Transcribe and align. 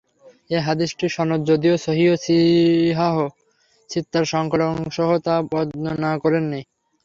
এ 0.49 0.57
হাদীসটির 0.59 1.11
সনদ 1.11 1.41
যদিও 1.49 1.75
সহীহ্, 1.77 2.15
সিহাহ্ 2.23 3.19
সিত্তার 3.89 4.25
সংকলকগণ 4.25 4.79
তা 5.25 5.35
বর্ণনা 5.51 6.11
করেননি। 6.23 6.61